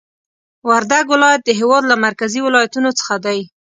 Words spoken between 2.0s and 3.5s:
مرکزي ولایتونو څخه دی